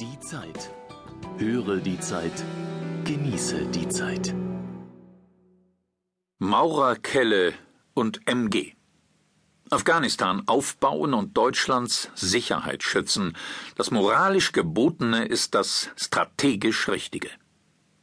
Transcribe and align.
Die 0.00 0.18
Zeit. 0.18 0.72
Höre 1.38 1.76
die 1.76 2.00
Zeit. 2.00 2.44
Genieße 3.04 3.66
die 3.66 3.88
Zeit. 3.88 4.34
Maurerkelle 6.40 7.54
und 7.94 8.26
MG. 8.26 8.72
Afghanistan 9.70 10.42
aufbauen 10.46 11.14
und 11.14 11.36
Deutschlands 11.36 12.10
Sicherheit 12.16 12.82
schützen. 12.82 13.36
Das 13.76 13.92
moralisch 13.92 14.50
Gebotene 14.50 15.26
ist 15.26 15.54
das 15.54 15.90
strategisch 15.94 16.88
Richtige. 16.88 17.30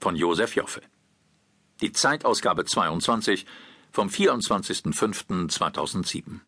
Von 0.00 0.16
Josef 0.16 0.56
Joffe. 0.56 0.80
Die 1.82 1.92
Zeitausgabe 1.92 2.64
22 2.64 3.44
vom 3.92 4.08
24.05.2007. 4.08 6.40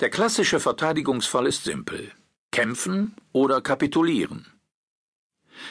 Der 0.00 0.08
klassische 0.08 0.60
Verteidigungsfall 0.60 1.46
ist 1.46 1.64
simpel. 1.64 2.10
Kämpfen 2.54 3.16
oder 3.32 3.60
kapitulieren. 3.60 4.46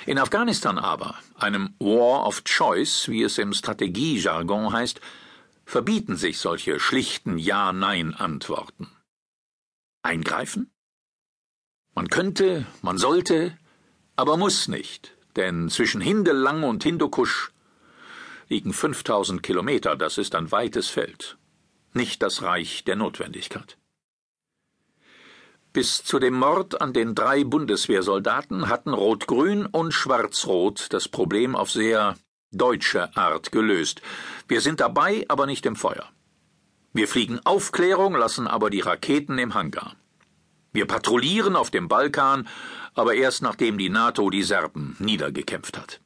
In 0.05 0.19
Afghanistan 0.19 0.77
aber, 0.77 1.17
einem 1.35 1.75
War 1.79 2.27
of 2.27 2.43
Choice, 2.43 3.07
wie 3.07 3.23
es 3.23 3.37
im 3.37 3.53
Strategiejargon 3.53 4.73
heißt, 4.73 4.99
verbieten 5.63 6.17
sich 6.17 6.39
solche 6.39 6.81
schlichten 6.81 7.37
Ja-Nein-Antworten. 7.37 8.91
Eingreifen? 10.01 10.73
Man 11.95 12.09
könnte, 12.09 12.65
man 12.81 12.97
sollte, 12.97 13.57
aber 14.17 14.35
muss 14.35 14.67
nicht, 14.67 15.15
denn 15.37 15.69
zwischen 15.69 16.01
Hindelang 16.01 16.63
und 16.63 16.83
Hindukusch 16.83 17.53
liegen 18.49 18.73
5000 18.73 19.41
Kilometer, 19.41 19.95
das 19.95 20.17
ist 20.17 20.35
ein 20.35 20.51
weites 20.51 20.89
Feld, 20.89 21.37
nicht 21.93 22.21
das 22.21 22.41
Reich 22.41 22.83
der 22.83 22.97
Notwendigkeit. 22.97 23.77
Bis 25.73 26.03
zu 26.03 26.19
dem 26.19 26.35
Mord 26.35 26.81
an 26.81 26.93
den 26.93 27.15
drei 27.15 27.43
Bundeswehrsoldaten 27.43 28.69
hatten 28.69 28.93
Rot-Grün 28.93 29.65
und 29.65 29.91
Schwarz-Rot 29.91 30.93
das 30.93 31.07
Problem 31.07 31.55
auf 31.55 31.71
sehr 31.71 32.15
deutsche 32.51 33.17
Art 33.17 33.51
gelöst. 33.51 34.03
Wir 34.47 34.61
sind 34.61 34.79
dabei, 34.79 35.25
aber 35.29 35.47
nicht 35.47 35.65
im 35.65 35.75
Feuer. 35.75 36.07
Wir 36.93 37.07
fliegen 37.07 37.39
Aufklärung, 37.43 38.13
lassen 38.13 38.47
aber 38.47 38.69
die 38.69 38.81
Raketen 38.81 39.39
im 39.39 39.55
Hangar. 39.55 39.95
Wir 40.73 40.85
patrouillieren 40.85 41.55
auf 41.55 41.71
dem 41.71 41.87
Balkan, 41.87 42.47
aber 42.93 43.15
erst 43.15 43.41
nachdem 43.41 43.79
die 43.79 43.89
NATO 43.89 44.29
die 44.29 44.43
Serben 44.43 44.95
niedergekämpft 44.99 45.75
hat. 45.75 46.01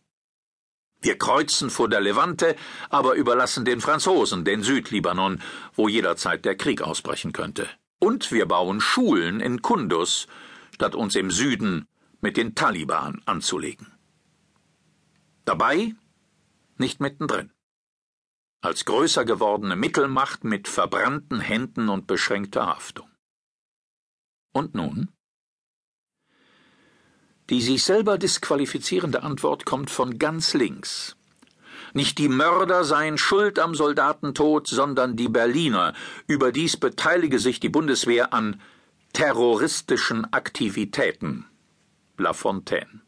Wir 1.01 1.17
kreuzen 1.17 1.69
vor 1.69 1.89
der 1.89 1.99
Levante, 1.99 2.55
aber 2.89 3.15
überlassen 3.15 3.65
den 3.65 3.81
Franzosen 3.81 4.45
den 4.45 4.63
Südlibanon, 4.63 5.41
wo 5.73 5.89
jederzeit 5.89 6.45
der 6.45 6.55
Krieg 6.55 6.81
ausbrechen 6.81 7.33
könnte. 7.33 7.67
Und 7.99 8.31
wir 8.31 8.45
bauen 8.45 8.79
Schulen 8.79 9.39
in 9.39 9.61
Kundus, 9.61 10.27
statt 10.73 10.95
uns 10.95 11.15
im 11.15 11.31
Süden 11.31 11.87
mit 12.21 12.37
den 12.37 12.53
Taliban 12.53 13.21
anzulegen. 13.25 13.91
Dabei 15.45 15.95
nicht 16.77 16.99
mittendrin. 16.99 17.51
Als 18.61 18.85
größer 18.85 19.25
gewordene 19.25 19.75
Mittelmacht 19.75 20.43
mit 20.43 20.67
verbrannten 20.67 21.39
Händen 21.39 21.89
und 21.89 22.07
beschränkter 22.07 22.67
Haftung. 22.67 23.09
Und 24.53 24.75
nun? 24.75 25.09
Die 27.49 27.61
sich 27.61 27.83
selber 27.83 28.17
disqualifizierende 28.17 29.23
Antwort 29.23 29.65
kommt 29.65 29.89
von 29.89 30.19
ganz 30.19 30.53
links, 30.53 31.16
nicht 31.93 32.17
die 32.17 32.29
Mörder 32.29 32.83
seien 32.83 33.17
schuld 33.17 33.59
am 33.59 33.75
Soldatentod, 33.75 34.67
sondern 34.67 35.15
die 35.15 35.29
Berliner. 35.29 35.93
Überdies 36.27 36.77
beteilige 36.77 37.39
sich 37.39 37.59
die 37.59 37.69
Bundeswehr 37.69 38.33
an 38.33 38.61
terroristischen 39.13 40.31
Aktivitäten. 40.31 41.45
La 42.17 42.33
Fontaine. 42.33 43.01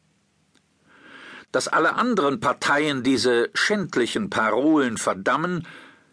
Dass 1.51 1.67
alle 1.67 1.95
anderen 1.95 2.39
Parteien 2.39 3.01
diese 3.03 3.49
schändlichen 3.53 4.29
Parolen 4.29 4.97
verdammen, 4.97 5.65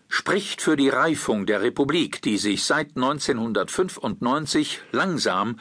spricht 0.08 0.62
für 0.62 0.76
die 0.76 0.88
Reifung 0.88 1.46
der 1.46 1.62
Republik, 1.62 2.22
die 2.22 2.38
sich 2.38 2.64
seit 2.64 2.96
1995 2.96 4.80
langsam 4.92 5.58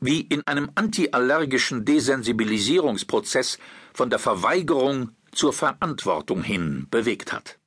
wie 0.00 0.20
in 0.20 0.42
einem 0.46 0.70
antiallergischen 0.74 1.84
Desensibilisierungsprozess 1.84 3.58
von 3.92 4.10
der 4.10 4.18
Verweigerung 4.18 5.10
zur 5.34 5.52
Verantwortung 5.52 6.42
hin 6.42 6.86
bewegt 6.90 7.32
hat. 7.32 7.58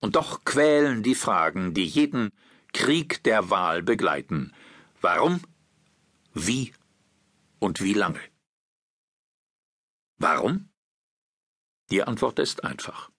Und 0.00 0.16
doch 0.16 0.44
quälen 0.44 1.02
die 1.02 1.14
Fragen, 1.14 1.74
die 1.74 1.86
jeden 1.86 2.30
Krieg 2.72 3.22
der 3.24 3.50
Wahl 3.50 3.82
begleiten. 3.82 4.52
Warum? 5.00 5.40
Wie? 6.34 6.74
Und 7.58 7.80
wie 7.80 7.94
lange? 7.94 8.20
Warum? 10.18 10.68
Die 11.90 12.02
Antwort 12.02 12.38
ist 12.38 12.64
einfach. 12.64 13.10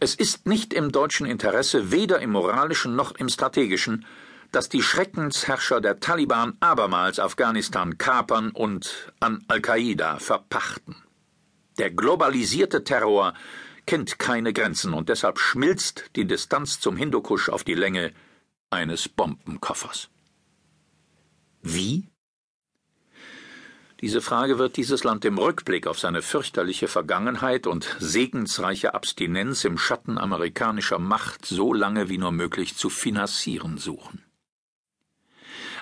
Es 0.00 0.14
ist 0.14 0.46
nicht 0.46 0.72
im 0.72 0.92
deutschen 0.92 1.26
Interesse, 1.26 1.90
weder 1.90 2.20
im 2.20 2.30
moralischen 2.30 2.96
noch 2.96 3.12
im 3.12 3.28
strategischen, 3.28 4.04
dass 4.52 4.68
die 4.68 4.82
Schreckensherrscher 4.82 5.80
der 5.80 6.00
Taliban 6.00 6.56
abermals 6.60 7.18
Afghanistan 7.18 7.98
kapern 7.98 8.50
und 8.50 9.12
an 9.20 9.44
Al-Qaida 9.48 10.18
verpachten. 10.18 10.96
Der 11.78 11.90
globalisierte 11.90 12.84
Terror 12.84 13.34
kennt 13.86 14.18
keine 14.18 14.52
Grenzen 14.52 14.94
und 14.94 15.08
deshalb 15.08 15.38
schmilzt 15.38 16.10
die 16.16 16.26
Distanz 16.26 16.80
zum 16.80 16.96
Hindukusch 16.96 17.48
auf 17.48 17.64
die 17.64 17.74
Länge 17.74 18.12
eines 18.70 19.08
Bombenkoffers. 19.08 20.08
Wie? 21.62 22.08
Diese 24.00 24.20
Frage 24.20 24.58
wird 24.58 24.76
dieses 24.76 25.04
Land 25.04 25.24
im 25.24 25.38
Rückblick 25.38 25.86
auf 25.86 25.98
seine 25.98 26.20
fürchterliche 26.20 26.86
Vergangenheit 26.86 27.66
und 27.66 27.96
segensreiche 27.98 28.92
Abstinenz 28.92 29.64
im 29.64 29.78
Schatten 29.78 30.18
amerikanischer 30.18 30.98
Macht 30.98 31.46
so 31.46 31.72
lange 31.72 32.10
wie 32.10 32.18
nur 32.18 32.32
möglich 32.32 32.76
zu 32.76 32.90
finanzieren 32.90 33.78
suchen. 33.78 34.22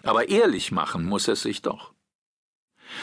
Aber 0.05 0.29
ehrlich 0.29 0.71
machen 0.71 1.05
muss 1.05 1.27
es 1.27 1.43
sich 1.43 1.63
doch. 1.63 1.93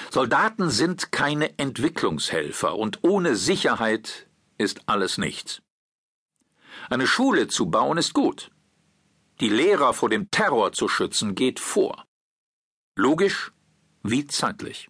Soldaten 0.09 0.69
sind 0.69 1.11
keine 1.11 1.57
Entwicklungshelfer 1.57 2.77
und 2.77 3.03
ohne 3.03 3.35
Sicherheit 3.35 4.27
ist 4.57 4.81
alles 4.87 5.17
nichts. 5.17 5.61
Eine 6.89 7.07
Schule 7.07 7.47
zu 7.47 7.67
bauen 7.67 7.97
ist 7.97 8.13
gut. 8.13 8.51
Die 9.39 9.49
Lehrer 9.49 9.93
vor 9.93 10.09
dem 10.09 10.29
Terror 10.29 10.71
zu 10.73 10.87
schützen 10.87 11.35
geht 11.35 11.59
vor. 11.59 12.05
Logisch 12.95 13.51
wie 14.03 14.27
zeitlich. 14.27 14.89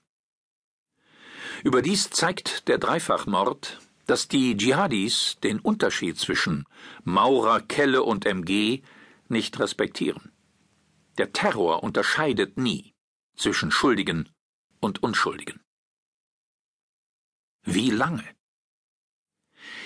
Überdies 1.64 2.10
zeigt 2.10 2.68
der 2.68 2.78
Dreifachmord, 2.78 3.80
dass 4.08 4.28
die 4.28 4.58
Dschihadis 4.58 5.38
den 5.44 5.60
Unterschied 5.60 6.18
zwischen 6.18 6.66
Maurer, 7.04 7.62
Kelle 7.62 8.04
und 8.04 8.26
MG 8.26 8.82
nicht 9.30 9.60
respektieren. 9.60 10.32
Der 11.18 11.32
Terror 11.34 11.84
unterscheidet 11.84 12.58
nie 12.58 12.94
zwischen 13.36 13.72
Schuldigen 13.72 14.30
und 14.82 15.02
Unschuldigen. 15.02 15.62
Wie 17.64 17.92
lange? 17.92 18.24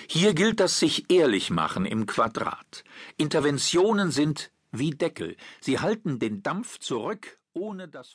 Hier 0.08 0.34
gilt 0.34 0.60
das 0.60 0.78
sich 0.78 1.10
ehrlich 1.10 1.50
machen 1.50 1.84
im 1.84 2.06
Quadrat. 2.06 2.84
Interventionen 3.16 4.10
sind 4.10 4.50
wie 4.72 4.90
Deckel. 4.90 5.36
Sie 5.60 5.78
halten 5.78 6.18
den 6.18 6.42
Dampf 6.42 6.78
zurück, 6.78 7.38
ohne 7.52 7.88
das 7.88 8.14